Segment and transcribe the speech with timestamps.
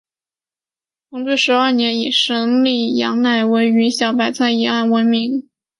[1.11, 5.47] 同治十二年以审理杨乃武与小白菜一案闻名。